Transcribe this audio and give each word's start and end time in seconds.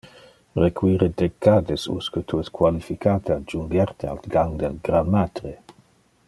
Require 0.67 1.09
decades 1.21 1.83
usque 1.97 2.23
tu 2.31 2.39
es 2.45 2.49
qualificate 2.55 3.35
a 3.37 3.39
junger 3.53 3.87
te 4.01 4.11
al 4.15 4.25
gang 4.37 4.57
del 4.65 4.81
granmatre. 4.89 5.55